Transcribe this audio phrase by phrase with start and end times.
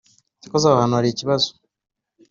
[0.41, 1.49] cyokoze aho hantu hari ikibazo